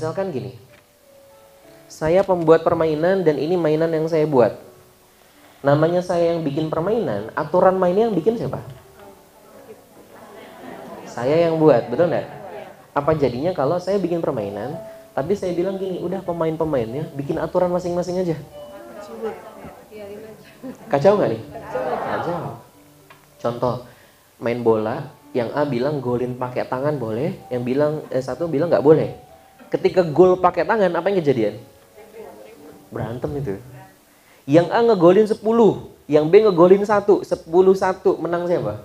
Misalkan 0.00 0.32
gini, 0.32 0.56
saya 1.84 2.24
pembuat 2.24 2.64
permainan 2.64 3.20
dan 3.20 3.36
ini 3.36 3.52
mainan 3.60 3.92
yang 3.92 4.08
saya 4.08 4.24
buat. 4.24 4.56
Namanya 5.60 6.00
saya 6.00 6.32
yang 6.32 6.40
bikin 6.40 6.72
permainan, 6.72 7.28
aturan 7.36 7.76
mainnya 7.76 8.08
yang 8.08 8.16
bikin 8.16 8.40
siapa? 8.40 8.64
Saya 11.04 11.44
yang 11.44 11.60
buat, 11.60 11.92
betul 11.92 12.08
nggak? 12.08 12.32
Apa 12.96 13.12
jadinya 13.12 13.52
kalau 13.52 13.76
saya 13.76 14.00
bikin 14.00 14.24
permainan, 14.24 14.80
tapi 15.12 15.36
saya 15.36 15.52
bilang 15.52 15.76
gini, 15.76 16.00
udah 16.00 16.24
pemain-pemainnya 16.24 17.12
bikin 17.12 17.36
aturan 17.36 17.68
masing-masing 17.68 18.24
aja. 18.24 18.40
Kacau 20.88 21.20
nggak 21.20 21.28
nih? 21.28 21.42
Kacau. 22.08 22.56
Contoh, 23.36 23.84
main 24.40 24.64
bola, 24.64 25.12
yang 25.36 25.52
A 25.52 25.68
bilang 25.68 26.00
golin 26.00 26.40
pakai 26.40 26.64
tangan 26.64 26.96
boleh, 26.96 27.36
yang 27.52 27.68
bilang 27.68 28.00
eh, 28.08 28.24
satu 28.24 28.48
bilang 28.48 28.72
nggak 28.72 28.80
boleh. 28.80 29.28
Ketika 29.70 30.02
gol 30.02 30.34
pakai 30.42 30.66
tangan, 30.66 30.90
apa 30.90 31.06
yang 31.08 31.18
kejadian? 31.22 31.54
Berantem 32.90 33.30
itu. 33.38 33.54
Yang 34.50 34.66
A 34.74 34.82
ngegolin 34.82 35.26
10, 35.30 35.38
yang 36.10 36.26
B 36.26 36.42
ngegolin 36.42 36.82
1, 36.82 37.06
10 37.06 37.22
1, 37.22 38.18
menang 38.18 38.50
siapa? 38.50 38.82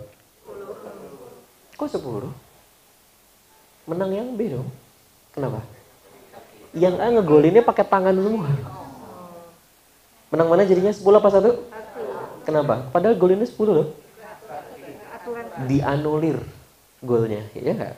Kok 1.74 1.90
10? 1.90 2.30
Menang 3.90 4.12
yang 4.14 4.30
B 4.38 4.54
dong. 4.54 4.70
Kenapa? 5.34 5.66
Yang 6.78 6.96
A 7.02 7.08
ngegolinnya 7.18 7.66
pakai 7.66 7.86
tangan 7.90 8.14
semua. 8.14 8.46
Menang 10.30 10.48
mana 10.54 10.70
jadinya 10.70 10.94
10 10.94 11.02
apa 11.02 11.30
1? 11.34 12.46
Kenapa? 12.46 12.86
Padahal 12.94 13.18
golinnya 13.18 13.50
10 13.50 13.74
loh. 13.74 13.90
Dianulir 15.66 16.38
golnya, 17.02 17.42
ya 17.58 17.74
enggak? 17.74 17.96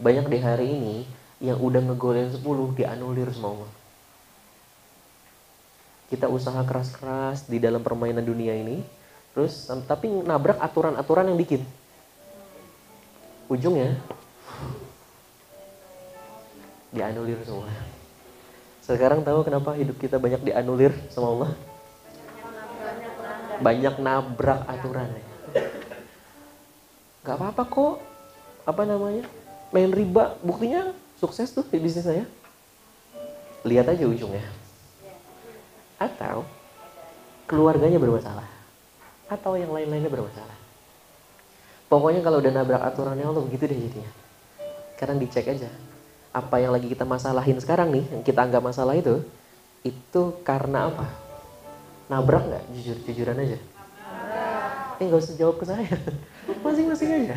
Banyak 0.00 0.24
di 0.32 0.38
hari 0.40 0.66
ini 0.72 0.96
yang 1.38 1.58
udah 1.58 1.80
ngegolin 1.82 2.34
10 2.34 2.42
dianulir 2.74 3.30
semua. 3.30 3.66
Kita 6.10 6.26
usaha 6.26 6.58
keras-keras 6.64 7.46
di 7.46 7.62
dalam 7.62 7.84
permainan 7.84 8.24
dunia 8.24 8.56
ini, 8.56 8.82
terus 9.36 9.68
tapi 9.86 10.08
nabrak 10.08 10.58
aturan-aturan 10.58 11.30
yang 11.30 11.38
bikin. 11.38 11.62
Ujungnya 13.46 13.96
dianulir 16.90 17.38
semua. 17.44 17.68
Sekarang 18.82 19.20
tahu 19.20 19.44
kenapa 19.44 19.76
hidup 19.76 20.00
kita 20.00 20.16
banyak 20.16 20.40
dianulir 20.48 20.96
sama 21.12 21.28
Allah? 21.36 21.50
Banyak 23.60 23.94
nabrak 24.00 24.64
aturan. 24.64 25.12
Gak 27.20 27.36
apa-apa 27.36 27.62
kok. 27.68 27.94
Apa 28.64 28.88
namanya? 28.88 29.28
Main 29.76 29.92
riba, 29.92 30.40
buktinya 30.40 30.96
sukses 31.18 31.50
tuh 31.50 31.66
di 31.66 31.82
bisnis 31.82 32.06
saya. 32.06 32.24
Lihat 33.66 33.90
aja 33.90 34.06
ujungnya. 34.06 34.46
Atau 35.98 36.46
keluarganya 37.50 37.98
bermasalah. 37.98 38.46
Atau 39.26 39.58
yang 39.58 39.74
lain-lainnya 39.74 40.08
bermasalah. 40.08 40.56
Pokoknya 41.90 42.22
kalau 42.22 42.38
udah 42.38 42.52
nabrak 42.54 42.82
aturannya 42.84 43.26
Allah 43.26 43.42
begitu 43.42 43.66
deh 43.66 43.76
jadinya. 43.76 44.10
Sekarang 44.94 45.18
dicek 45.18 45.46
aja. 45.50 45.68
Apa 46.30 46.62
yang 46.62 46.70
lagi 46.70 46.86
kita 46.86 47.02
masalahin 47.02 47.58
sekarang 47.58 47.90
nih, 47.90 48.04
yang 48.14 48.22
kita 48.22 48.44
anggap 48.44 48.62
masalah 48.62 48.94
itu, 48.94 49.24
itu 49.82 50.22
karena 50.44 50.92
apa? 50.92 51.08
Nabrak 52.12 52.44
nggak? 52.44 52.64
Jujur, 52.76 52.96
jujuran 53.08 53.40
aja. 53.40 53.58
Eh 55.00 55.04
nggak 55.08 55.20
usah 55.24 55.36
jawab 55.40 55.56
ke 55.60 55.64
saya. 55.64 55.88
Masing-masing 56.64 57.10
aja. 57.24 57.36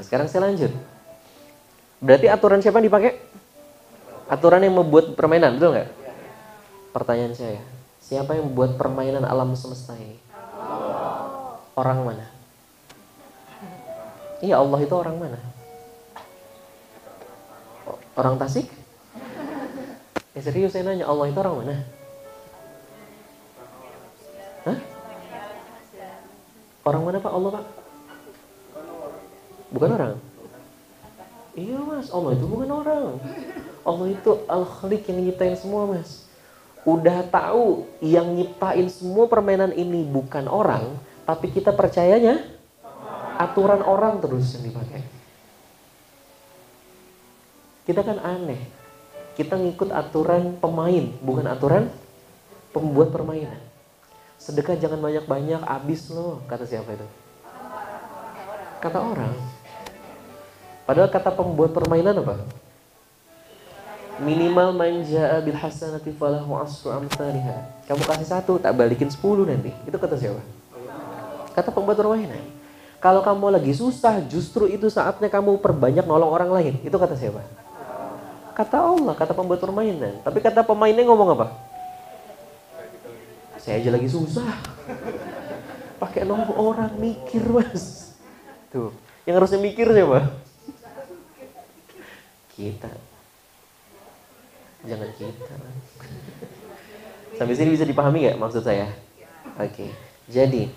Nah 0.00 0.08
sekarang 0.08 0.32
saya 0.32 0.48
lanjut. 0.48 0.72
Berarti 2.00 2.24
aturan 2.32 2.64
siapa 2.64 2.80
yang 2.80 2.88
dipakai? 2.88 3.20
Aturan 4.32 4.64
yang 4.64 4.72
membuat 4.72 5.12
permainan, 5.12 5.60
betul 5.60 5.76
nggak? 5.76 5.92
Pertanyaan 6.96 7.36
saya, 7.36 7.60
siapa 8.00 8.32
yang 8.32 8.48
membuat 8.48 8.80
permainan 8.80 9.28
alam 9.28 9.52
semesta 9.52 9.92
ini? 10.00 10.16
Orang 11.76 12.08
mana? 12.08 12.32
Iya 14.40 14.56
Allah 14.56 14.80
itu 14.80 14.94
orang 14.96 15.20
mana? 15.20 15.36
Orang 18.16 18.40
Tasik? 18.40 18.72
Eh 20.32 20.40
serius 20.40 20.72
saya 20.72 20.88
nanya, 20.88 21.04
Allah 21.12 21.28
itu 21.28 21.36
orang 21.44 21.60
mana? 21.60 21.76
Hah? 24.64 24.78
Orang 26.88 27.04
mana 27.04 27.20
Pak? 27.20 27.32
Allah 27.36 27.52
Pak? 27.60 27.79
Bukan 29.70 29.90
orang? 29.94 30.14
Iya 31.54 31.78
mas, 31.82 32.10
Allah 32.14 32.30
itu 32.38 32.46
bukan 32.46 32.70
orang. 32.70 33.18
Allah 33.82 34.06
itu 34.10 34.30
al-khaliq 34.46 35.02
yang 35.10 35.18
nyiptain 35.26 35.56
semua 35.58 35.86
mas. 35.90 36.26
Udah 36.86 37.26
tahu 37.26 37.90
yang 38.00 38.24
nyiptain 38.34 38.86
semua 38.88 39.26
permainan 39.26 39.74
ini 39.74 40.06
bukan 40.06 40.46
orang, 40.46 40.96
tapi 41.28 41.52
kita 41.52 41.74
percayanya 41.74 42.40
aturan 43.36 43.84
orang 43.84 44.22
terus 44.22 44.56
yang 44.56 44.64
dipakai. 44.70 45.02
Kita 47.84 48.00
kan 48.06 48.18
aneh. 48.22 48.62
Kita 49.34 49.56
ngikut 49.56 49.90
aturan 49.90 50.56
pemain, 50.60 51.04
bukan 51.24 51.46
aturan 51.48 51.88
pembuat 52.70 53.10
permainan. 53.10 53.58
Sedekah 54.40 54.76
jangan 54.76 55.00
banyak-banyak, 55.00 55.60
habis 55.64 56.08
loh, 56.08 56.40
kata 56.48 56.64
siapa 56.64 56.96
itu? 56.96 57.08
Kata 58.80 58.98
orang. 59.00 59.59
Padahal 60.90 61.06
kata 61.06 61.30
pembuat 61.30 61.70
permainan 61.70 62.18
apa? 62.18 62.42
Minimal 64.18 64.74
manja 64.74 65.38
bil 65.38 65.54
hasanati 65.54 66.10
falahu 66.10 66.58
asru 66.58 66.90
amsalihha. 66.90 67.62
Kamu 67.86 68.02
kasih 68.10 68.26
satu, 68.26 68.58
tak 68.58 68.74
balikin 68.74 69.06
sepuluh 69.06 69.46
nanti. 69.46 69.70
Itu 69.86 70.02
kata 70.02 70.18
siapa? 70.18 70.42
Kata 71.54 71.70
pembuat 71.70 71.94
permainan. 71.94 72.42
Kalau 72.98 73.22
kamu 73.22 73.54
lagi 73.54 73.70
susah, 73.70 74.18
justru 74.26 74.66
itu 74.66 74.90
saatnya 74.90 75.30
kamu 75.30 75.62
perbanyak 75.62 76.02
nolong 76.10 76.26
orang 76.26 76.50
lain. 76.58 76.74
Itu 76.82 76.98
kata 76.98 77.14
siapa? 77.14 77.38
Kata 78.58 78.82
Allah, 78.82 79.14
kata 79.14 79.30
pembuat 79.30 79.62
permainan. 79.62 80.18
Tapi 80.26 80.42
kata 80.42 80.66
pemainnya 80.66 81.06
ngomong 81.06 81.38
apa? 81.38 81.54
Saya 83.62 83.78
aja 83.78 83.94
lagi 83.94 84.10
susah. 84.10 84.58
Pakai 86.02 86.26
nolong 86.26 86.50
orang, 86.58 86.90
mikir 86.98 87.46
mas. 87.46 88.10
Tuh, 88.74 88.90
yang 89.22 89.38
harusnya 89.38 89.62
mikir 89.62 89.86
siapa? 89.86 90.49
Kita. 92.60 92.92
Jangan 94.84 95.08
kita. 95.16 95.54
Sampai 97.40 97.56
sini 97.56 97.72
bisa 97.72 97.88
dipahami 97.88 98.28
nggak 98.28 98.36
maksud 98.36 98.60
saya? 98.60 98.92
Oke 99.56 100.10
jadi 100.30 100.70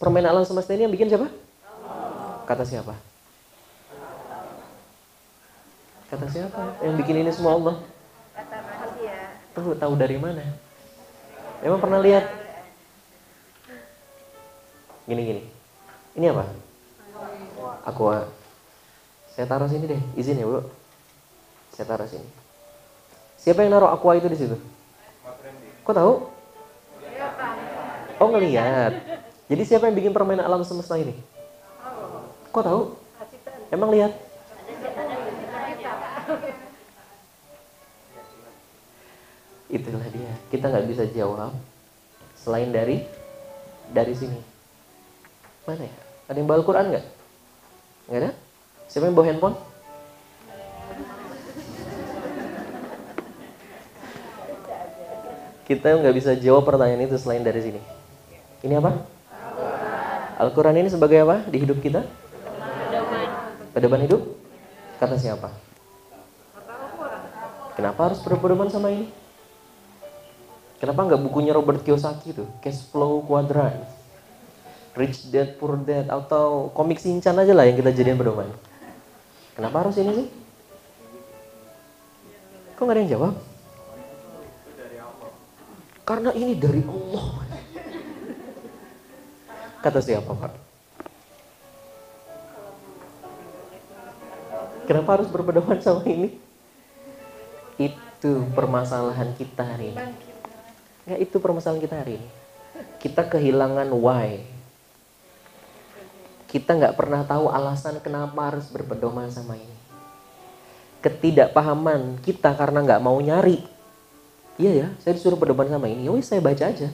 permainan 0.00 0.32
alam 0.32 0.44
semesta 0.48 0.72
ini 0.72 0.88
yang 0.88 0.94
bikin 0.96 1.12
siapa? 1.12 1.28
Kata 2.48 2.64
siapa? 2.64 2.96
Kata 6.08 6.26
siapa? 6.32 6.80
Yang 6.80 6.94
bikin 7.04 7.16
ini 7.20 7.30
semua 7.36 7.60
Allah. 7.60 7.76
Tahu 9.52 9.76
tahu 9.76 9.92
dari 10.00 10.16
mana? 10.16 10.40
Emang 11.60 11.80
pernah 11.84 12.00
lihat? 12.00 12.24
Gini 15.04 15.20
gini. 15.20 15.42
Ini 16.16 16.32
apa? 16.32 16.44
Aqua 17.84 18.24
saya 19.36 19.44
taruh 19.44 19.68
sini 19.68 19.84
deh, 19.84 20.00
izin 20.16 20.40
ya 20.40 20.48
bu. 20.48 20.64
Saya 21.76 21.84
taruh 21.84 22.08
sini. 22.08 22.24
Siapa 23.36 23.60
yang 23.60 23.76
naruh 23.76 23.92
aqua 23.92 24.16
itu 24.16 24.32
di 24.32 24.38
situ? 24.40 24.56
Kok 25.84 25.92
tahu? 25.92 26.12
Oh 28.16 28.28
ngelihat. 28.32 28.96
Jadi 29.52 29.62
siapa 29.68 29.92
yang 29.92 29.96
bikin 30.00 30.16
permainan 30.16 30.48
alam 30.48 30.64
semesta 30.64 30.96
ini? 30.96 31.12
Kok 32.48 32.64
tahu? 32.64 32.82
Emang 33.68 33.92
lihat? 33.92 34.16
Itulah 39.68 40.08
dia. 40.16 40.32
Kita 40.48 40.72
nggak 40.72 40.88
bisa 40.88 41.04
jawab 41.12 41.52
selain 42.40 42.72
dari 42.72 43.04
dari 43.92 44.16
sini. 44.16 44.40
Mana 45.68 45.84
ya? 45.84 45.94
Ada 46.32 46.40
yang 46.40 46.48
bawa 46.48 46.64
Al-Quran 46.64 46.86
nggak? 46.88 47.06
Nggak 48.08 48.20
ada? 48.24 48.30
Siapa 48.86 49.10
yang 49.10 49.16
bawa 49.18 49.26
handphone? 49.26 49.56
Kita 55.66 55.98
nggak 55.98 56.14
bisa 56.14 56.30
jawab 56.38 56.62
pertanyaan 56.62 57.10
itu 57.10 57.18
selain 57.18 57.42
dari 57.42 57.58
sini. 57.58 57.80
Ini 58.62 58.78
apa? 58.78 59.02
Al-Quran 60.38 60.78
ini 60.78 60.88
sebagai 60.92 61.18
apa 61.26 61.42
di 61.50 61.58
hidup 61.58 61.82
kita? 61.82 62.06
Pedoman 63.74 64.06
hidup? 64.06 64.22
Kata 65.02 65.18
siapa? 65.18 65.50
Kenapa 67.76 68.00
harus 68.08 68.22
berpedoman 68.22 68.70
sama 68.72 68.94
ini? 68.94 69.10
Kenapa 70.80 71.02
nggak 71.08 71.20
bukunya 71.26 71.52
Robert 71.52 71.82
Kiyosaki 71.82 72.32
itu? 72.32 72.44
Cash 72.62 72.88
Flow 72.88 73.20
Quadrant. 73.26 73.84
Rich 74.96 75.28
Dad 75.28 75.60
Poor 75.60 75.76
Dad 75.76 76.08
atau 76.08 76.72
komik 76.72 76.96
Sinchan 76.96 77.36
aja 77.36 77.52
lah 77.52 77.68
yang 77.68 77.76
kita 77.76 77.92
jadiin 77.92 78.16
pedoman. 78.16 78.48
Kenapa 79.56 79.76
harus 79.88 79.96
ini 79.96 80.12
sih? 80.12 80.28
Kok 82.76 82.82
nggak 82.84 82.92
ada 82.92 83.00
yang 83.00 83.12
jawab? 83.16 83.34
Karena 86.04 86.30
ini 86.36 86.52
dari 86.60 86.84
Allah. 86.84 87.26
Kata 89.80 89.98
siapa 90.04 90.28
Pak? 90.28 90.52
Kenapa 94.86 95.18
harus 95.18 95.28
berpedoman 95.32 95.80
sama 95.82 96.04
ini? 96.04 96.36
Itu 97.80 98.46
permasalahan 98.54 99.34
kita 99.34 99.66
hari 99.66 99.96
ini. 99.96 100.04
Ya 101.10 101.16
itu 101.16 101.40
permasalahan 101.42 101.82
kita 101.82 101.96
hari 102.06 102.22
ini. 102.22 102.28
Kita 103.02 103.26
kehilangan 103.26 103.88
why. 103.88 104.55
Kita 106.46 106.78
nggak 106.78 106.94
pernah 106.94 107.26
tahu 107.26 107.50
alasan 107.50 107.98
kenapa 107.98 108.54
harus 108.54 108.70
berpedoman 108.70 109.28
sama 109.30 109.58
ini. 109.58 109.76
Ketidakpahaman 111.02 112.22
kita 112.22 112.54
karena 112.54 112.82
nggak 112.82 113.02
mau 113.02 113.18
nyari. 113.18 113.62
Iya 114.56 114.70
ya, 114.72 114.88
saya 115.02 115.12
disuruh 115.18 115.36
pedoman 115.36 115.68
sama 115.68 115.90
ini. 115.90 116.08
Yowis 116.08 116.26
saya 116.26 116.40
baca 116.40 116.64
aja. 116.64 116.88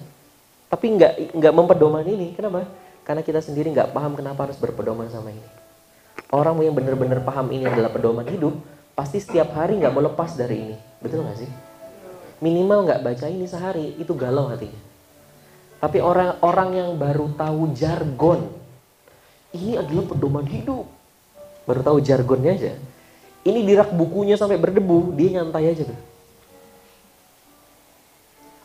Tapi 0.67 0.87
nggak 0.99 1.37
nggak 1.37 1.53
mempedoman 1.55 2.03
ini. 2.03 2.35
Kenapa? 2.35 2.67
Karena 3.05 3.23
kita 3.23 3.39
sendiri 3.39 3.71
nggak 3.71 3.95
paham 3.95 4.19
kenapa 4.19 4.51
harus 4.51 4.59
berpedoman 4.59 5.07
sama 5.13 5.31
ini. 5.31 5.47
Orang 6.33 6.57
yang 6.65 6.73
benar-benar 6.73 7.21
paham 7.23 7.53
ini 7.53 7.69
adalah 7.69 7.93
pedoman 7.93 8.25
hidup, 8.25 8.57
pasti 8.97 9.21
setiap 9.21 9.53
hari 9.53 9.77
nggak 9.77 9.93
mau 9.93 10.01
lepas 10.01 10.33
dari 10.33 10.65
ini. 10.65 10.77
Betul 10.97 11.29
nggak 11.29 11.39
sih? 11.45 11.51
Minimal 12.41 12.89
nggak 12.89 13.01
baca 13.05 13.27
ini 13.29 13.45
sehari, 13.45 14.01
itu 14.01 14.17
galau 14.17 14.49
hatinya. 14.49 14.81
Tapi 15.77 15.99
orang-orang 16.01 16.71
yang 16.73 16.91
baru 16.97 17.37
tahu 17.37 17.77
jargon, 17.77 18.49
ini 19.57 19.79
adalah 19.79 20.05
pedoman 20.09 20.47
hidup. 20.49 20.85
Baru 21.69 21.81
tahu 21.81 21.99
jargonnya 22.03 22.53
aja. 22.57 22.73
Ini 23.43 23.59
dirak 23.67 23.91
bukunya 23.95 24.39
sampai 24.39 24.59
berdebu, 24.59 25.15
dia 25.15 25.39
nyantai 25.41 25.71
aja 25.71 25.87
tuh. 25.87 26.01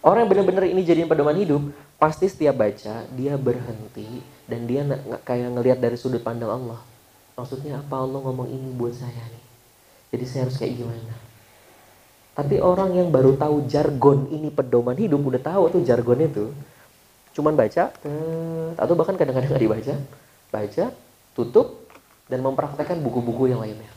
Orang 0.05 0.23
yang 0.23 0.29
benar-benar 0.29 0.69
ini 0.69 0.81
jadiin 0.85 1.09
pedoman 1.09 1.35
hidup, 1.35 1.61
pasti 1.97 2.29
setiap 2.29 2.61
baca 2.61 3.09
dia 3.09 3.33
berhenti 3.41 4.21
dan 4.45 4.69
dia 4.69 4.85
kayak 5.25 5.49
ngelihat 5.57 5.81
dari 5.81 5.97
sudut 5.97 6.21
pandang 6.21 6.53
Allah 6.53 6.77
maksudnya 7.33 7.81
apa 7.81 7.97
Allah 7.97 8.21
ngomong 8.21 8.45
ini 8.53 8.69
buat 8.77 8.93
saya 8.93 9.17
nih 9.33 9.45
jadi 10.13 10.25
saya 10.29 10.41
harus 10.45 10.61
kayak 10.61 10.77
gimana 10.77 11.15
tapi 12.37 12.61
orang 12.61 12.93
yang 12.93 13.09
baru 13.09 13.33
tahu 13.33 13.65
jargon 13.65 14.29
ini 14.29 14.53
pedoman 14.53 14.93
hidup 14.93 15.17
udah 15.17 15.41
tahu 15.41 15.63
tuh 15.73 15.81
jargon 15.81 16.21
itu 16.21 16.53
cuman 17.33 17.57
baca 17.57 17.89
atau 18.77 18.93
bahkan 18.93 19.17
kadang-kadang 19.17 19.49
nggak 19.49 19.65
dibaca 19.65 19.93
baca 20.49 20.91
tutup 21.35 21.87
dan 22.27 22.43
mempraktekkan 22.43 22.99
buku-buku 22.99 23.51
yang 23.51 23.63
lainnya. 23.63 23.89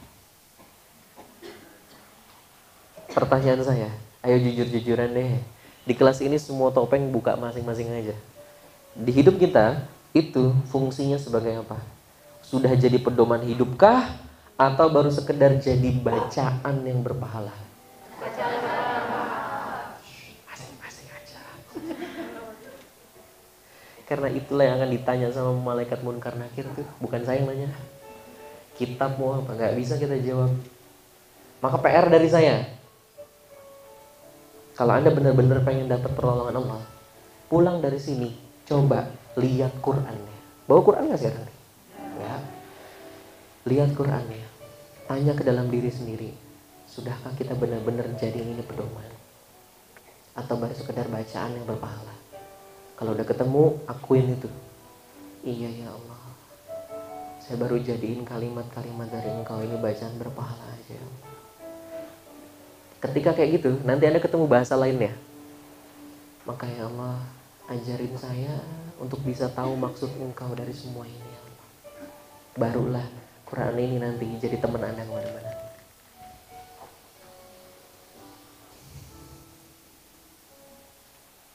Pertanyaan 3.10 3.62
saya 3.66 3.90
ayo 4.24 4.36
jujur-jujuran 4.38 5.10
deh. 5.16 5.40
Di 5.88 5.96
kelas 5.96 6.20
ini 6.20 6.36
semua 6.36 6.70
topeng 6.70 7.08
buka 7.08 7.34
masing-masing 7.40 7.88
aja. 7.90 8.14
Di 8.92 9.10
hidup 9.10 9.40
kita 9.40 9.88
itu 10.12 10.52
fungsinya 10.68 11.16
sebagai 11.16 11.64
apa? 11.64 11.80
Sudah 12.44 12.74
jadi 12.76 13.00
pedoman 13.00 13.40
hidupkah? 13.42 14.28
Atau 14.60 14.92
baru 14.92 15.08
sekedar 15.08 15.56
jadi 15.56 15.88
bacaan 16.04 16.84
yang 16.84 17.00
berpahala? 17.00 17.56
Masing-masing 20.44 21.08
aja. 21.08 21.40
Karena 24.10 24.26
itulah 24.34 24.66
yang 24.66 24.82
akan 24.82 24.90
ditanya 24.90 25.30
sama 25.30 25.54
malaikat 25.54 26.02
munkar 26.02 26.34
nakir 26.34 26.66
tuh, 26.74 26.82
bukan 26.98 27.22
saya 27.22 27.38
yang 27.38 27.54
nanya. 27.54 27.70
Kitab 28.74 29.14
mau 29.22 29.38
apa? 29.38 29.54
Gak 29.54 29.78
bisa 29.78 29.94
kita 30.02 30.18
jawab. 30.18 30.50
Maka 31.62 31.76
PR 31.78 32.10
dari 32.10 32.26
saya, 32.26 32.66
kalau 34.74 34.96
Anda 34.96 35.12
benar-benar 35.12 35.60
pengen 35.60 35.92
dapat 35.92 36.10
pertolongan 36.16 36.56
Allah, 36.56 36.80
pulang 37.52 37.84
dari 37.84 38.00
sini, 38.00 38.32
coba 38.64 39.12
lihat 39.36 39.76
Qurannya. 39.78 40.36
Bawa 40.64 40.80
Quran 40.80 41.12
nggak 41.12 41.20
sekarang? 41.20 41.48
Ya. 42.16 42.34
Lihat 43.68 43.92
Qurannya. 43.92 44.46
Tanya 45.04 45.36
ke 45.36 45.44
dalam 45.44 45.68
diri 45.68 45.92
sendiri. 45.92 46.32
Sudahkah 46.88 47.36
kita 47.36 47.52
benar-benar 47.60 48.08
jadi 48.16 48.40
ini 48.40 48.64
pedoman? 48.64 49.06
Atau 50.32 50.56
baru 50.56 50.72
sekedar 50.72 51.12
bacaan 51.12 51.60
yang 51.60 51.68
berpahala? 51.68 52.19
Kalau 53.00 53.16
udah 53.16 53.24
ketemu, 53.24 53.64
akuin 53.88 54.36
itu. 54.36 54.48
Iya 55.40 55.70
ya 55.72 55.88
Allah. 55.88 56.20
Saya 57.40 57.56
baru 57.56 57.80
jadiin 57.80 58.28
kalimat-kalimat 58.28 59.08
dari 59.08 59.32
engkau 59.32 59.64
ini 59.64 59.80
bacaan 59.80 60.20
berpahala 60.20 60.68
aja. 60.76 61.00
Ya 61.00 61.08
Ketika 63.00 63.32
kayak 63.32 63.56
gitu, 63.56 63.80
nanti 63.88 64.04
Anda 64.04 64.20
ketemu 64.20 64.44
bahasa 64.44 64.76
lainnya. 64.76 65.16
Maka 66.44 66.68
ya 66.68 66.84
Allah, 66.92 67.24
ajarin 67.72 68.12
saya 68.20 68.60
untuk 69.00 69.24
bisa 69.24 69.48
tahu 69.48 69.72
maksud 69.80 70.12
engkau 70.20 70.52
dari 70.52 70.76
semua 70.76 71.08
ini 71.08 71.30
barulah 72.60 73.06
Quran 73.48 73.80
ini 73.80 73.96
nanti 73.96 74.26
jadi 74.36 74.60
teman 74.60 74.84
Anda 74.84 75.02
ke 75.06 75.12
mana-mana. 75.12 75.52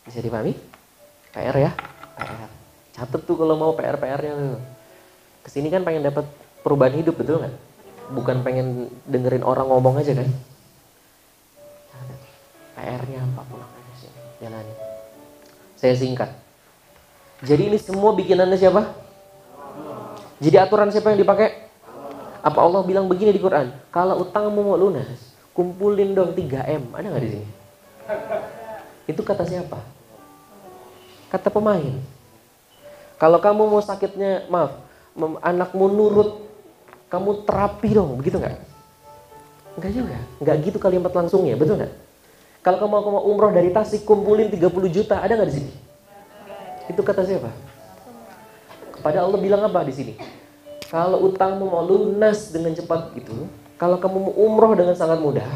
Bisa 0.05 0.19
dipahami? 0.21 0.74
PR 1.35 1.55
ya? 1.59 1.71
PR. 2.15 2.49
Catat 2.95 3.21
tuh 3.27 3.35
kalau 3.35 3.59
mau 3.59 3.75
PR-PR-nya 3.75 4.33
tuh. 4.39 4.63
Ke 5.43 5.51
sini 5.51 5.67
kan 5.67 5.83
pengen 5.83 6.07
dapat 6.07 6.23
perubahan 6.63 6.95
hidup, 6.95 7.19
betul 7.19 7.43
nggak? 7.43 7.55
Bukan 8.15 8.39
pengen 8.47 8.87
dengerin 9.03 9.43
orang 9.43 9.67
ngomong 9.67 9.99
aja 9.99 10.15
kan? 10.15 10.31
PR-nya 12.79 13.19
apa 13.19 13.41
pulang 13.51 13.67
aja 13.67 13.93
sih, 13.99 14.11
jalani. 14.39 14.73
Saya 15.75 15.93
singkat. 15.99 16.31
Jadi 17.43 17.67
ini 17.67 17.77
semua 17.83 18.15
bikinannya 18.15 18.55
siapa? 18.55 18.95
Jadi 20.39 20.55
aturan 20.55 20.87
siapa 20.87 21.11
yang 21.11 21.19
dipakai? 21.19 21.67
Apa 22.39 22.59
Allah 22.63 22.79
bilang 22.87 23.11
begini 23.11 23.35
di 23.35 23.43
Quran? 23.43 23.75
Kalau 23.91 24.23
utangmu 24.23 24.63
mau 24.63 24.79
lunas, 24.79 25.35
kumpulin 25.51 26.15
dong 26.15 26.31
3M. 26.31 26.95
Ada 26.95 27.05
nggak 27.11 27.23
di 27.27 27.31
sini? 27.35 27.47
Itu 29.11 29.19
kata 29.25 29.43
siapa? 29.43 29.94
Kata 31.29 31.49
pemain. 31.49 31.95
Kalau 33.15 33.39
kamu 33.39 33.61
mau 33.71 33.79
sakitnya, 33.79 34.45
maaf, 34.51 34.75
anakmu 35.39 35.87
nurut, 35.87 36.43
kamu 37.07 37.47
terapi 37.47 37.89
dong, 37.95 38.19
begitu 38.19 38.43
nggak? 38.43 38.59
Enggak 39.79 39.91
juga, 39.95 40.17
enggak 40.43 40.55
gitu 40.67 40.77
kalimat 40.79 41.11
langsungnya, 41.15 41.55
betul 41.55 41.79
nggak? 41.79 41.93
Kalau 42.59 42.77
kamu 42.81 42.91
mau 43.13 43.23
umroh 43.29 43.53
dari 43.55 43.71
Tasik, 43.71 44.03
kumpulin 44.03 44.51
30 44.51 44.67
juta, 44.91 45.23
ada 45.23 45.37
nggak 45.37 45.49
di 45.53 45.55
sini? 45.63 45.71
Itu 46.91 47.01
kata 47.01 47.23
siapa? 47.23 47.49
Pada 48.99 49.23
Allah 49.23 49.39
bilang 49.39 49.63
apa 49.63 49.85
di 49.85 49.93
sini? 49.93 50.13
Kalau 50.91 51.23
utangmu 51.29 51.65
mau 51.71 51.85
lunas 51.87 52.51
dengan 52.51 52.75
cepat 52.75 53.15
gitu, 53.15 53.47
kalau 53.79 53.95
kamu 54.01 54.17
mau 54.27 54.33
umroh 54.35 54.73
dengan 54.75 54.95
sangat 54.95 55.23
mudah, 55.23 55.47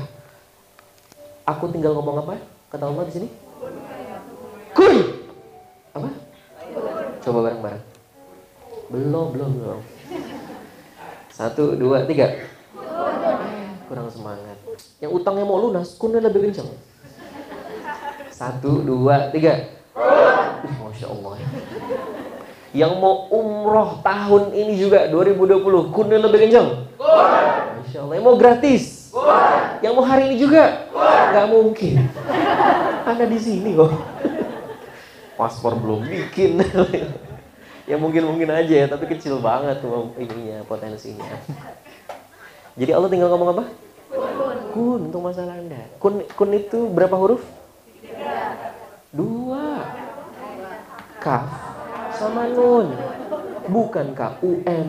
aku 1.43 1.67
tinggal 1.73 1.91
ngomong 1.97 2.23
apa? 2.23 2.39
Kata 2.71 2.88
Allah 2.88 3.03
di 3.03 3.13
sini? 3.19 3.27
Kun. 4.71 5.18
Coba 7.19 7.39
bareng-bareng. 7.49 7.83
Belum, 8.89 9.27
belum, 9.35 9.51
belum. 9.59 9.81
Satu, 11.29 11.77
dua, 11.77 12.03
tiga. 12.09 12.47
Kurang 13.88 14.09
semangat. 14.11 14.57
Yang 14.99 15.11
utangnya 15.23 15.45
mau 15.47 15.59
lunas, 15.59 15.95
kunnya 15.95 16.19
lebih 16.23 16.49
kencang. 16.49 16.69
Satu, 18.31 18.83
dua, 18.83 19.31
tiga. 19.31 19.79
Masya 20.99 21.15
Allah 21.15 21.39
yang 22.75 22.99
mau 22.99 23.31
umroh 23.31 24.03
tahun 24.03 24.51
ini 24.51 24.75
juga 24.77 25.07
2020 25.07 25.95
kuning 25.95 26.21
lebih 26.21 26.39
kencang 26.43 26.67
Masya 27.79 27.97
Allah 28.03 28.15
yang 28.19 28.25
mau 28.27 28.35
gratis 28.35 29.09
yang 29.79 29.95
mau 29.95 30.03
hari 30.03 30.27
ini 30.27 30.35
juga 30.38 30.91
nggak 31.31 31.47
mungkin 31.49 32.03
anda 33.07 33.25
di 33.25 33.39
sini 33.39 33.79
kok 33.79 33.95
paspor 35.39 35.79
belum 35.79 36.03
bikin 36.03 36.60
ya 37.89 37.96
mungkin 37.96 38.27
mungkin 38.27 38.51
aja 38.51 38.75
ya 38.84 38.88
tapi 38.91 39.08
kecil 39.08 39.39
banget 39.39 39.79
tuh 39.79 40.12
ininya 40.19 40.67
potensinya 40.67 41.39
jadi 42.75 43.00
Allah 43.00 43.08
tinggal 43.08 43.31
ngomong 43.31 43.55
apa 43.55 43.65
kun 44.75 45.08
untuk 45.08 45.24
masalah 45.24 45.55
anda 45.55 45.88
kun 46.03 46.27
kun 46.36 46.51
itu 46.51 46.91
berapa 46.91 47.15
huruf 47.15 47.48
dua 49.15 49.88
kaf 51.24 51.69
sama 52.19 52.51
nun. 52.51 52.88
Bukan 53.69 54.12
KUN. 54.12 54.88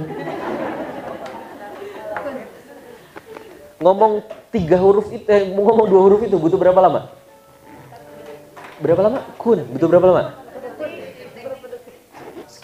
Ngomong 3.80 4.12
tiga 4.50 4.76
huruf 4.82 5.08
itu, 5.14 5.24
eh, 5.30 5.52
ngomong 5.54 5.86
dua 5.88 6.00
huruf 6.04 6.20
itu 6.26 6.36
butuh 6.36 6.58
berapa 6.58 6.80
lama? 6.80 7.12
Berapa 8.80 9.00
lama? 9.04 9.18
Kun, 9.36 9.62
butuh 9.72 9.88
berapa 9.88 10.06
lama? 10.10 10.22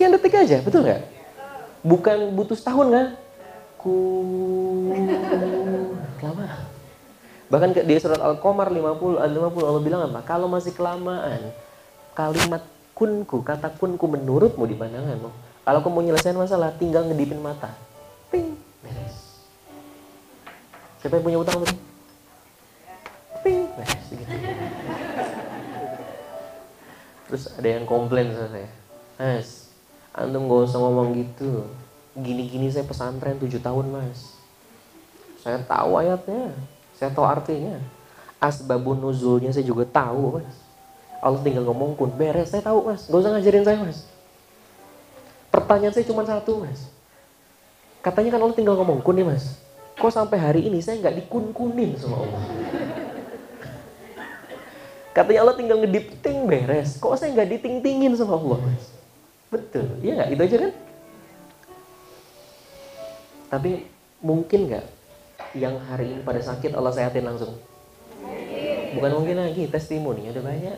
Sekian 0.06 0.22
detik 0.22 0.38
aja, 0.38 0.62
betul 0.62 0.86
nggak? 0.86 1.02
Bukan 1.82 2.30
butuh 2.38 2.54
setahun 2.54 2.94
kan? 2.94 3.06
Lama. 6.22 6.46
Bahkan 7.50 7.68
di 7.74 7.98
surat 7.98 8.22
Al-Qamar 8.22 8.70
50 8.70 9.18
50 9.18 9.66
Allah 9.66 9.82
bilang 9.82 10.06
apa? 10.06 10.22
Kalau 10.22 10.46
masih 10.46 10.78
kelamaan 10.78 11.50
kalimat 12.14 12.62
kunku, 12.94 13.42
kata 13.42 13.74
kunku 13.74 14.06
menurutmu 14.06 14.62
di 14.70 14.78
pandanganmu. 14.78 15.26
Kalau 15.66 15.82
kamu 15.82 16.14
mau 16.14 16.38
masalah, 16.38 16.70
tinggal 16.78 17.02
ngedipin 17.10 17.42
mata. 17.42 17.74
Ping, 18.30 18.54
beres. 18.86 19.42
Siapa 21.02 21.18
yang 21.18 21.26
punya 21.26 21.38
utang 21.42 21.66
tadi? 21.66 21.74
Ping, 23.42 23.74
beres. 23.74 24.04
Gitu. 24.14 24.34
Terus 27.26 27.50
ada 27.58 27.68
yang 27.74 27.82
komplain 27.90 28.30
sama 28.30 28.54
saya. 28.54 28.70
Mas, 29.18 29.65
antum 30.16 30.48
gak 30.48 30.72
usah 30.72 30.80
ngomong 30.80 31.12
gitu. 31.12 31.68
Gini-gini 32.16 32.72
saya 32.72 32.88
pesantren 32.88 33.36
7 33.36 33.60
tahun 33.60 33.92
mas. 33.92 34.32
Saya 35.44 35.60
tahu 35.60 36.00
ayatnya, 36.00 36.56
saya 36.96 37.12
tahu 37.12 37.28
artinya. 37.28 37.76
Asbabun 38.40 38.96
nuzulnya 39.04 39.52
saya 39.52 39.68
juga 39.68 39.84
tahu 39.84 40.40
mas. 40.40 40.56
Allah 41.20 41.40
tinggal 41.44 41.68
ngomong 41.68 41.92
kun, 42.00 42.10
beres 42.16 42.48
saya 42.48 42.64
tahu 42.64 42.88
mas. 42.88 43.04
Gak 43.04 43.20
usah 43.20 43.36
ngajarin 43.36 43.64
saya 43.68 43.78
mas. 43.84 44.08
Pertanyaan 45.52 45.92
saya 45.92 46.08
cuma 46.08 46.24
satu 46.24 46.64
mas. 46.64 46.88
Katanya 48.00 48.32
kan 48.32 48.40
Allah 48.40 48.56
tinggal 48.56 48.80
ngomong 48.80 49.04
kun 49.04 49.20
nih 49.20 49.28
mas. 49.28 49.60
Kok 50.00 50.12
sampai 50.12 50.40
hari 50.40 50.60
ini 50.68 50.80
saya 50.80 51.00
nggak 51.00 51.24
dikun-kunin 51.24 51.96
sama 51.96 52.24
Allah? 52.24 52.42
Katanya 55.16 55.40
Allah 55.48 55.56
tinggal 55.56 55.80
ngedipting 55.80 56.44
beres. 56.44 57.00
Kok 57.00 57.16
saya 57.16 57.32
nggak 57.32 57.56
diting-tingin 57.56 58.12
sama 58.16 58.36
Allah 58.36 58.60
mas? 58.64 58.95
Betul, 59.50 59.86
iya 60.02 60.12
nggak? 60.18 60.30
Itu 60.34 60.42
aja 60.42 60.56
kan? 60.66 60.72
Tapi 63.46 63.70
mungkin 64.20 64.60
nggak 64.66 64.86
yang 65.54 65.78
hari 65.86 66.12
ini 66.12 66.20
pada 66.26 66.42
sakit 66.42 66.74
Allah 66.74 66.92
sehatin 66.92 67.24
langsung? 67.24 67.54
Bukan 68.96 69.12
mungkin 69.12 69.36
lagi, 69.38 69.68
testimoni 69.68 70.32
ada 70.32 70.40
banyak. 70.40 70.76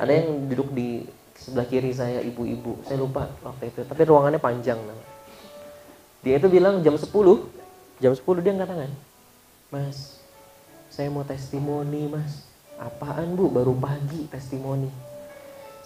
Ada 0.00 0.12
yang 0.12 0.50
duduk 0.50 0.74
di 0.74 1.06
sebelah 1.38 1.64
kiri 1.64 1.92
saya 1.94 2.20
ibu-ibu, 2.20 2.82
saya 2.84 2.98
lupa 3.00 3.30
waktu 3.40 3.72
itu. 3.72 3.86
Tapi 3.86 4.00
ruangannya 4.04 4.40
panjang. 4.42 4.80
Dia 6.20 6.36
itu 6.36 6.48
bilang 6.52 6.84
jam 6.84 6.98
10, 6.98 7.08
jam 8.02 8.12
10 8.12 8.44
dia 8.44 8.52
angkat 8.52 8.68
tangan. 8.68 8.92
Mas, 9.70 10.20
saya 10.90 11.08
mau 11.08 11.22
testimoni 11.22 12.10
mas. 12.10 12.44
Apaan 12.76 13.36
bu? 13.38 13.48
Baru 13.48 13.76
pagi 13.76 14.26
testimoni. 14.26 14.90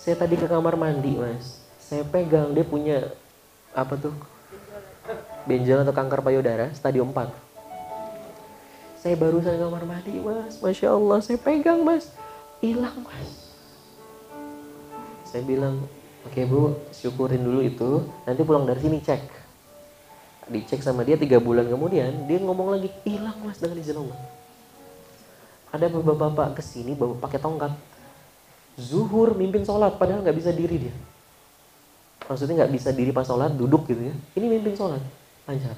Saya 0.00 0.16
tadi 0.18 0.40
ke 0.40 0.48
kamar 0.48 0.74
mandi 0.74 1.14
mas. 1.14 1.63
Saya 1.84 2.02
pegang 2.08 2.56
dia 2.56 2.64
punya 2.64 3.12
apa 3.76 3.94
tuh? 4.00 4.16
Benjol 5.44 5.84
atau 5.84 5.92
kanker 5.92 6.24
payudara 6.24 6.72
stadium 6.72 7.12
4. 7.12 7.28
Saya 9.04 9.14
baru 9.20 9.44
ke 9.44 9.52
kamar 9.52 9.84
mandi 9.84 10.16
mas. 10.16 10.56
Masya 10.64 10.96
Allah 10.96 11.18
saya 11.20 11.36
pegang 11.36 11.84
mas. 11.84 12.08
Hilang 12.64 13.04
mas. 13.04 13.52
Saya 15.28 15.44
bilang, 15.44 15.84
oke 16.24 16.32
okay, 16.32 16.48
bu, 16.48 16.72
syukurin 16.88 17.44
dulu 17.44 17.60
itu. 17.60 18.08
Nanti 18.24 18.40
pulang 18.40 18.64
dari 18.64 18.80
sini 18.80 19.04
cek. 19.04 19.22
Dicek 20.48 20.80
sama 20.80 21.04
dia 21.04 21.20
tiga 21.20 21.36
bulan 21.36 21.68
kemudian, 21.68 22.24
dia 22.24 22.40
ngomong 22.40 22.76
lagi, 22.76 22.88
hilang 23.04 23.36
mas 23.44 23.60
dengan 23.60 23.80
izin 23.80 24.00
Allah 24.00 24.20
ada 25.74 25.90
bapak-bapak 25.90 26.54
ke 26.54 26.62
sini 26.62 26.94
bapak 26.94 27.18
pakai 27.18 27.38
tongkat 27.42 27.74
zuhur 28.78 29.34
mimpin 29.34 29.66
sholat 29.66 29.98
padahal 29.98 30.22
nggak 30.22 30.38
bisa 30.38 30.54
diri 30.54 30.86
dia 30.86 30.94
maksudnya 32.28 32.64
nggak 32.64 32.72
bisa 32.72 32.90
diri 32.92 33.10
pas 33.12 33.26
sholat 33.26 33.52
duduk 33.52 33.88
gitu 33.88 34.10
ya. 34.10 34.14
Ini 34.36 34.46
mimpin 34.48 34.74
sholat 34.74 35.00
lancar. 35.44 35.76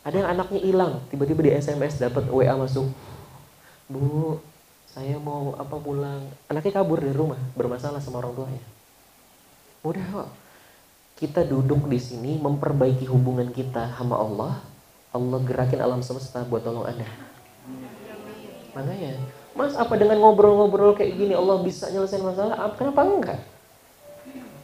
Ada 0.00 0.16
yang 0.16 0.28
anaknya 0.32 0.60
hilang 0.64 0.92
tiba-tiba 1.12 1.40
di 1.44 1.52
SMS 1.54 2.00
dapat 2.00 2.24
WA 2.32 2.56
masuk 2.56 2.88
bu 3.90 4.38
saya 4.90 5.18
mau 5.22 5.54
apa 5.54 5.76
pulang. 5.78 6.26
Anaknya 6.50 6.82
kabur 6.82 6.98
dari 6.98 7.14
rumah 7.14 7.38
bermasalah 7.54 8.02
sama 8.02 8.22
orang 8.22 8.34
tuanya. 8.34 8.64
Mudah 9.86 10.06
kok. 10.10 10.30
Kita 11.20 11.44
duduk 11.44 11.84
di 11.86 12.00
sini 12.00 12.40
memperbaiki 12.40 13.04
hubungan 13.04 13.52
kita 13.52 13.92
sama 13.92 14.16
Allah 14.16 14.64
Allah 15.10 15.38
gerakin 15.42 15.82
alam 15.82 16.00
semesta 16.06 16.46
buat 16.46 16.62
tolong 16.62 16.86
anda. 16.86 17.06
Makanya, 18.70 19.18
Mas 19.58 19.74
apa 19.74 19.98
dengan 19.98 20.22
ngobrol-ngobrol 20.22 20.94
kayak 20.94 21.18
gini? 21.18 21.34
Allah 21.34 21.58
bisa 21.66 21.90
nyelesain 21.90 22.22
masalah? 22.22 22.70
Kenapa 22.78 23.02
enggak? 23.02 23.40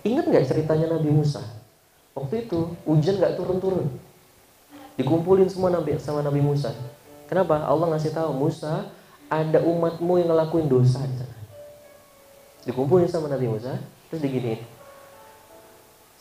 Ingat 0.06 0.25
nggak 0.30 0.46
ceritanya 0.46 0.94
Nabi 0.94 1.10
Musa? 1.10 1.42
Waktu 2.14 2.46
itu 2.46 2.78
hujan 2.86 3.18
nggak 3.18 3.34
turun-turun. 3.34 3.90
Dikumpulin 4.94 5.50
semua 5.50 5.75
Nabi 5.75 5.98
sama 5.98 6.22
Nabi 6.22 6.38
Musa. 6.38 6.70
Kenapa? 7.26 7.66
Allah 7.66 7.90
ngasih 7.90 8.14
tahu 8.14 8.30
Musa 8.32 8.86
ada 9.26 9.58
umatmu 9.66 10.22
yang 10.22 10.30
ngelakuin 10.30 10.70
dosa. 10.70 11.02
Dikumpulin 12.62 13.10
sama 13.10 13.26
Nabi 13.26 13.50
Musa, 13.50 13.82
terus 14.08 14.22
diginiin. 14.22 14.62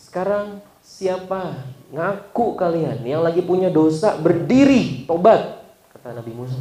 Sekarang 0.01 0.60
siapa 0.82 1.70
ngaku 1.94 2.58
kalian 2.58 3.06
yang 3.06 3.22
lagi 3.22 3.46
punya 3.46 3.70
dosa 3.70 4.18
berdiri 4.18 5.06
tobat 5.06 5.62
kata 5.94 6.18
Nabi 6.18 6.34
Musa 6.34 6.58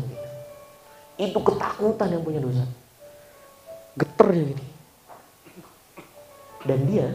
itu 1.14 1.38
ketakutan 1.38 2.10
yang 2.10 2.22
punya 2.26 2.42
dosa. 2.42 2.66
Geter 3.94 4.28
gini. 4.34 4.73
Dan 6.64 6.88
dia 6.88 7.08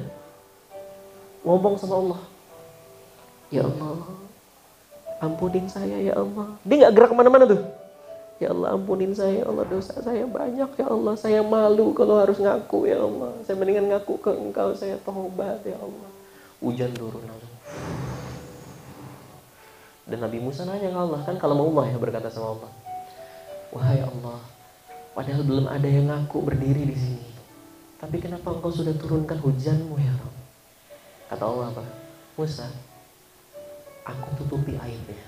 ngomong 1.41 1.75
sama 1.81 1.95
Allah. 1.97 2.21
Ya 3.49 3.65
Allah, 3.65 3.97
ampunin 5.25 5.65
saya 5.65 5.97
ya 5.97 6.13
Allah. 6.13 6.53
Dia 6.61 6.75
nggak 6.85 6.93
gerak 6.93 7.09
ke 7.09 7.15
mana-mana 7.17 7.45
tuh. 7.49 7.61
Ya 8.39 8.55
Allah 8.55 8.77
ampunin 8.77 9.11
saya, 9.11 9.43
ya 9.43 9.45
Allah 9.51 9.65
dosa 9.67 9.99
saya 9.99 10.23
banyak 10.23 10.69
ya 10.79 10.87
Allah. 10.87 11.13
Saya 11.19 11.41
malu 11.43 11.91
kalau 11.91 12.21
harus 12.21 12.39
ngaku 12.39 12.87
ya 12.87 13.01
Allah. 13.01 13.35
Saya 13.43 13.57
mendingan 13.59 13.89
ngaku 13.91 14.15
ke 14.21 14.31
engkau, 14.31 14.71
saya 14.77 14.95
tobat 15.01 15.59
ya 15.65 15.75
Allah. 15.75 16.09
Hujan 16.61 16.93
turun 16.95 17.19
langsung. 17.25 17.57
Dan 20.09 20.25
Nabi 20.25 20.39
Musa 20.41 20.65
nanya 20.65 20.89
ke 20.89 20.99
Allah, 20.99 21.21
kan 21.25 21.35
kalau 21.37 21.53
mau 21.53 21.67
Allah 21.73 21.93
ya 21.93 21.97
berkata 21.99 22.31
sama 22.31 22.57
Allah. 22.57 22.71
Wahai 23.69 24.01
Allah, 24.01 24.39
padahal 25.13 25.45
belum 25.45 25.65
ada 25.69 25.85
yang 25.85 26.09
ngaku 26.09 26.37
berdiri 26.41 26.83
di 26.89 26.95
sini. 26.97 27.18
Tapi 27.99 28.15
kenapa 28.23 28.55
engkau 28.55 28.71
sudah 28.71 28.95
turunkan 28.95 29.35
hujanmu 29.43 29.99
ya 29.99 30.13
Rob? 30.15 30.35
Kata 31.27 31.43
Allah 31.43 31.67
apa? 31.75 31.83
Musa, 32.39 32.71
aku 34.07 34.27
tutupi 34.39 34.79
airnya. 34.79 35.27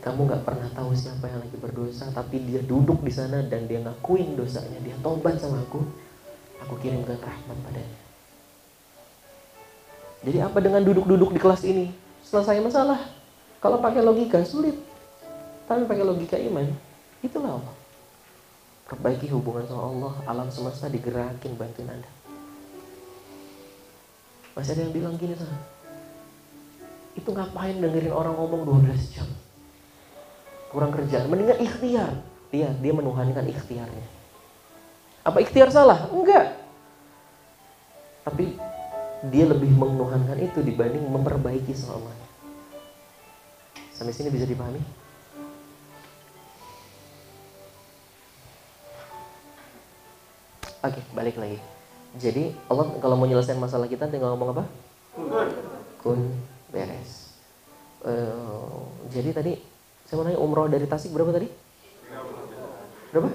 Kamu 0.00 0.24
gak 0.24 0.46
pernah 0.48 0.70
tahu 0.72 0.96
siapa 0.96 1.28
yang 1.28 1.44
lagi 1.44 1.58
berdosa, 1.60 2.08
tapi 2.14 2.40
dia 2.40 2.64
duduk 2.64 3.04
di 3.04 3.12
sana 3.12 3.44
dan 3.44 3.68
dia 3.68 3.82
ngakuin 3.84 4.32
dosanya, 4.38 4.80
dia 4.80 4.96
tobat 5.02 5.36
sama 5.36 5.60
aku. 5.60 5.82
Aku 6.64 6.80
kirimkan 6.80 7.20
rahmat 7.20 7.58
padanya. 7.60 7.98
Jadi 10.24 10.38
apa 10.40 10.58
dengan 10.64 10.80
duduk-duduk 10.80 11.36
di 11.36 11.40
kelas 11.42 11.68
ini? 11.68 11.92
Selesai 12.24 12.64
masalah. 12.64 12.96
Kalau 13.60 13.82
pakai 13.84 14.00
logika 14.00 14.40
sulit. 14.40 14.78
Tapi 15.68 15.84
pakai 15.84 16.04
logika 16.04 16.40
iman, 16.40 16.64
itulah 17.20 17.60
Allah. 17.60 17.74
Perbaiki 18.84 19.32
hubungan 19.32 19.64
sama 19.64 19.82
Allah, 19.88 20.12
alam 20.28 20.48
semesta 20.52 20.92
digerakin 20.92 21.56
bantuin 21.56 21.88
Anda. 21.88 22.10
Masih 24.54 24.76
ada 24.76 24.82
yang 24.84 24.94
bilang 24.94 25.14
gini 25.16 25.34
sana. 25.34 25.56
Itu 27.16 27.32
ngapain 27.32 27.80
dengerin 27.80 28.12
orang 28.12 28.36
ngomong 28.36 28.84
12 28.84 29.14
jam? 29.16 29.28
Kurang 30.68 30.92
kerjaan, 30.92 31.30
mendingan 31.32 31.58
ikhtiar. 31.64 32.12
Dia 32.52 32.70
dia 32.78 32.92
menuhankan 32.92 33.46
ikhtiarnya. 33.50 34.06
Apa 35.24 35.40
ikhtiar 35.40 35.72
salah? 35.72 36.06
Enggak. 36.12 36.54
Tapi 38.28 38.60
dia 39.32 39.44
lebih 39.48 39.72
menuhankan 39.72 40.36
itu 40.44 40.60
dibanding 40.60 41.08
memperbaiki 41.08 41.72
selamanya. 41.72 42.28
Sampai 43.96 44.12
sini 44.12 44.28
bisa 44.28 44.44
dipahami? 44.44 44.82
Oke, 50.84 51.00
balik 51.16 51.40
lagi. 51.40 51.56
Jadi 52.20 52.52
Allah 52.68 52.84
kalau 53.00 53.16
mau 53.16 53.24
nyelesain 53.24 53.56
masalah 53.56 53.88
kita 53.88 54.04
tinggal 54.04 54.36
ngomong 54.36 54.52
apa? 54.52 54.68
Kun 56.04 56.28
beres. 56.68 57.32
Uh, 58.04 58.84
jadi 59.08 59.32
tadi 59.32 59.56
saya 60.04 60.20
mau 60.20 60.28
nanya 60.28 60.36
umroh 60.36 60.68
dari 60.68 60.84
Tasik 60.84 61.08
berapa 61.16 61.32
tadi? 61.32 61.48
Berapa? 63.16 63.32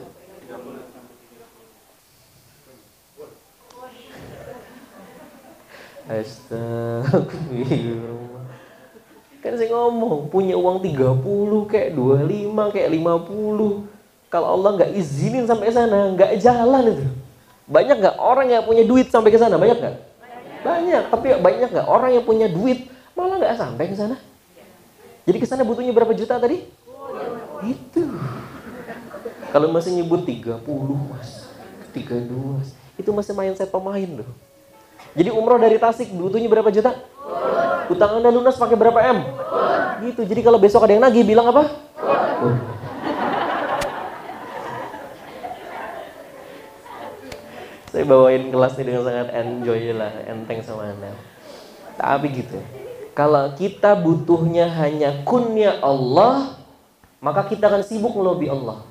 Astagfirullah. 6.05 8.45
Kan 9.41 9.57
saya 9.57 9.73
ngomong 9.73 10.29
punya 10.29 10.53
uang 10.53 10.85
30 10.85 11.17
kayak 11.65 11.97
25 11.97 12.77
kayak 12.77 12.93
50. 12.93 14.29
Kalau 14.29 14.53
Allah 14.53 14.69
nggak 14.77 14.93
izinin 14.93 15.49
sampai 15.49 15.73
sana, 15.73 16.13
nggak 16.13 16.37
jalan 16.37 16.93
itu. 16.93 17.09
Banyak 17.69 17.95
nggak 18.01 18.15
orang 18.17 18.49
yang 18.49 18.65
punya 18.65 18.81
duit 18.81 19.13
sampai 19.13 19.29
ke 19.29 19.37
sana? 19.37 19.61
Banyak 19.61 19.77
nggak? 19.77 19.95
Banyak. 20.65 21.03
Tapi 21.13 21.27
banyak 21.37 21.69
nggak 21.69 21.87
orang 21.87 22.11
yang 22.17 22.25
punya 22.25 22.49
duit 22.49 22.89
malah 23.13 23.37
nggak 23.37 23.55
sampai 23.61 23.85
ke 23.85 23.95
sana. 23.95 24.17
Jadi 25.29 25.37
ke 25.37 25.45
sana 25.45 25.61
butuhnya 25.61 25.93
berapa 25.93 26.09
juta 26.17 26.41
tadi? 26.41 26.65
Itu. 27.61 28.03
Kalau 29.53 29.69
masih 29.69 29.93
nyebut 29.93 30.25
30 30.25 30.65
mas, 31.09 31.49
32 31.93 32.65
itu 32.99 33.09
masih 33.13 33.33
main 33.37 33.53
set 33.53 33.69
pemain 33.69 34.09
loh. 34.09 34.29
Jadi 35.13 35.29
umroh 35.33 35.57
dari 35.57 35.77
Tasik 35.77 36.09
butuhnya 36.13 36.49
berapa 36.49 36.69
juta? 36.73 36.97
Utang 37.89 38.21
anda 38.21 38.29
lunas 38.29 38.57
pakai 38.57 38.77
berapa 38.77 38.99
M? 39.01 39.19
Gitu. 40.05 40.21
Jadi 40.25 40.41
kalau 40.45 40.61
besok 40.61 40.85
ada 40.85 40.93
yang 40.93 41.03
nagih 41.05 41.25
bilang 41.25 41.49
apa? 41.49 41.65
Saya 47.89 48.05
bawain 48.05 48.53
kelas 48.53 48.77
ini 48.77 48.93
dengan 48.93 49.01
sangat 49.01 49.29
enjoy 49.33 49.97
lah, 49.97 50.13
enteng 50.29 50.61
sama 50.61 50.93
anda. 50.93 51.09
Tapi 51.97 52.29
gitu. 52.29 52.61
Kalau 53.17 53.49
kita 53.57 53.97
butuhnya 53.97 54.69
hanya 54.69 55.25
kunnya 55.25 55.81
Allah, 55.81 56.53
maka 57.17 57.49
kita 57.49 57.65
akan 57.65 57.81
sibuk 57.81 58.13
melobi 58.13 58.45
Allah. 58.45 58.85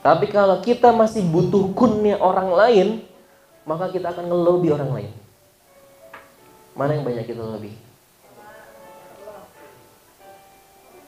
Tapi 0.00 0.32
kalau 0.32 0.64
kita 0.64 0.96
masih 0.96 1.20
butuh 1.28 1.76
kunnya 1.76 2.16
orang 2.16 2.56
lain, 2.56 2.88
maka 3.68 3.92
kita 3.92 4.16
akan 4.16 4.32
ngelobi 4.32 4.72
orang 4.72 4.90
lain. 4.96 5.12
Mana 6.72 6.96
yang 6.96 7.04
banyak 7.04 7.28
kita 7.28 7.44
lebih? 7.44 7.76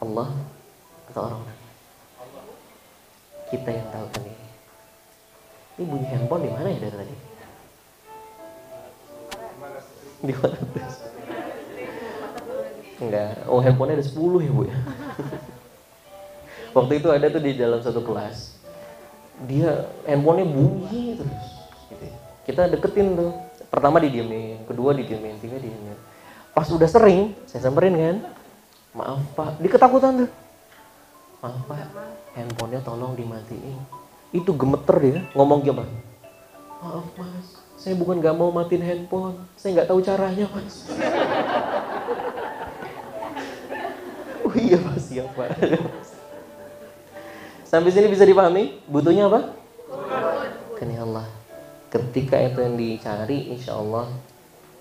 Allah 0.05 0.29
atau 1.09 1.21
orang 1.25 1.41
lain? 1.41 1.61
Kita 3.49 3.69
yang 3.73 3.89
tahu 3.89 4.07
kan 4.13 4.23
ini. 4.29 4.42
Ini 5.81 5.85
bunyi 5.89 6.07
handphone 6.13 6.43
di 6.45 6.51
mana 6.53 6.69
ya 6.69 6.79
dari 6.85 6.97
tadi? 7.01 7.15
Di 10.23 10.33
mana? 10.37 10.57
Enggak. 13.01 13.33
Oh 13.49 13.59
handphonenya 13.65 13.97
ada 13.99 14.07
10 14.07 14.45
ya 14.45 14.51
bu 14.53 14.63
ya. 14.69 14.77
Waktu 16.77 16.93
itu 17.01 17.09
ada 17.09 17.27
tuh 17.33 17.43
di 17.43 17.53
dalam 17.57 17.81
satu 17.81 18.05
kelas. 18.05 18.61
Dia 19.49 19.89
handphonenya 20.05 20.47
bunyi 20.53 21.17
terus. 21.17 21.47
Gitu. 21.89 22.05
Ya. 22.05 22.15
Kita 22.45 22.63
deketin 22.69 23.17
tuh. 23.17 23.33
Pertama 23.73 23.97
didiemin, 24.05 24.69
kedua 24.69 24.93
didiemin, 24.93 25.41
tiga 25.41 25.57
didiemin. 25.57 25.97
Pas 26.53 26.69
udah 26.69 26.85
sering, 26.85 27.33
saya 27.49 27.65
samperin 27.65 27.97
kan. 27.97 28.17
Maaf 28.93 29.25
pak, 29.33 29.57
dia 29.57 29.73
ketakutan 29.73 30.29
tuh. 30.29 30.31
Maaf 31.41 31.65
pak, 31.65 31.89
handphonenya 32.37 32.85
tolong 32.85 33.17
dimatiin. 33.17 34.02
Itu 34.33 34.57
gemeter 34.57 34.97
dia, 34.97 35.21
ngomong 35.37 35.61
gimana? 35.61 35.93
Maaf 36.83 37.07
mas, 37.15 37.63
saya 37.79 37.95
bukan 37.95 38.19
gak 38.19 38.35
mau 38.35 38.51
matiin 38.51 38.83
handphone. 38.83 39.39
Saya 39.55 39.79
nggak 39.79 39.89
tahu 39.93 40.01
caranya 40.01 40.49
mas. 40.51 40.89
oh 44.49 44.55
iya 44.57 44.81
mas, 44.81 45.05
siapa? 45.07 45.53
Sampai 47.69 47.93
sini 47.93 48.09
bisa 48.09 48.25
dipahami? 48.25 48.81
Butuhnya 48.89 49.29
apa? 49.29 49.53
Kini 50.81 50.97
Allah. 50.97 51.29
Ketika 51.93 52.41
itu 52.41 52.65
yang 52.65 52.81
dicari, 52.81 53.53
insya 53.53 53.77
Allah 53.77 54.09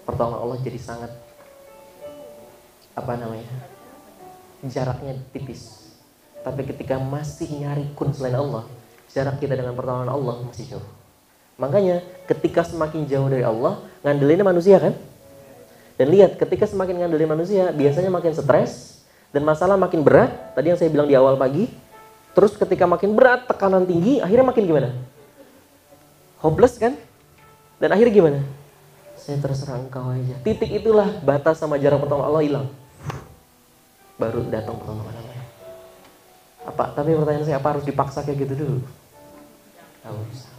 pertolongan 0.08 0.42
Allah 0.42 0.58
jadi 0.64 0.80
sangat 0.80 1.12
apa 2.96 3.14
namanya 3.20 3.52
jaraknya 4.66 5.16
tipis. 5.32 5.94
Tapi 6.42 6.66
ketika 6.66 6.98
masih 6.98 7.48
nyari 7.62 7.86
kun 7.94 8.12
selain 8.12 8.36
Allah, 8.36 8.66
jarak 9.12 9.38
kita 9.40 9.54
dengan 9.56 9.76
pertolongan 9.76 10.10
Allah 10.10 10.36
masih 10.48 10.76
jauh. 10.76 10.88
Makanya 11.60 12.02
ketika 12.26 12.66
semakin 12.66 13.06
jauh 13.06 13.28
dari 13.30 13.46
Allah, 13.46 13.84
ngandelinnya 14.02 14.46
manusia 14.48 14.82
kan? 14.82 14.98
Dan 16.00 16.10
lihat, 16.10 16.40
ketika 16.42 16.66
semakin 16.66 17.06
ngandelin 17.06 17.30
manusia, 17.30 17.70
biasanya 17.70 18.10
makin 18.10 18.34
stres 18.34 19.06
dan 19.30 19.46
masalah 19.46 19.78
makin 19.78 20.02
berat. 20.02 20.34
Tadi 20.58 20.74
yang 20.74 20.80
saya 20.80 20.90
bilang 20.90 21.06
di 21.06 21.14
awal 21.14 21.38
pagi, 21.38 21.70
Terus 22.32 22.56
ketika 22.56 22.88
makin 22.88 23.12
berat, 23.12 23.44
tekanan 23.48 23.84
tinggi, 23.84 24.24
akhirnya 24.24 24.48
makin 24.48 24.64
gimana? 24.64 24.90
Hopeless 26.40 26.80
kan? 26.80 26.96
Dan 27.78 27.92
akhirnya 27.92 28.14
gimana? 28.14 28.40
Saya 29.20 29.38
terserah 29.44 29.78
engkau 29.78 30.10
aja. 30.10 30.36
Titik 30.42 30.72
itulah 30.72 31.12
batas 31.22 31.60
sama 31.60 31.76
jarak 31.76 32.00
pertolongan 32.02 32.28
Allah 32.32 32.44
hilang. 32.44 32.68
Baru 34.16 34.48
datang 34.48 34.80
pertolongan 34.80 35.12
Allah. 35.12 35.44
Apa? 36.72 36.84
Tapi 36.96 37.10
pertanyaan 37.20 37.46
saya 37.46 37.58
apa 37.60 37.68
harus 37.76 37.86
dipaksa 37.86 38.24
kayak 38.24 38.48
gitu 38.48 38.54
dulu? 38.64 38.80
Tahu. 40.02 40.51